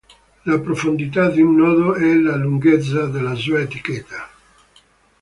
[0.45, 4.29] La profondità di un nodo è la lunghezza della sua etichetta.